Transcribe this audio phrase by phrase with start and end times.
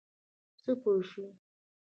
[0.61, 1.29] څه پوه شوې.